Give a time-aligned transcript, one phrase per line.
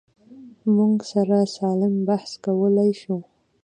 [0.75, 3.17] موږ سره سالم بحث کولی شو.